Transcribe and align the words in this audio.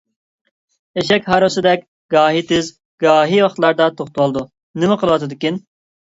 ئېشەك 0.99 1.27
ھارۋىسىدەك 1.31 1.83
گاھى 2.15 2.41
تېز 2.51 2.69
گاھى 3.05 3.37
ۋاقىتلاردا 3.45 3.87
توختىۋالىدۇ. 3.99 4.43
نېمە 4.85 4.97
قىلىۋاتىدىكىن؟ 5.03 5.61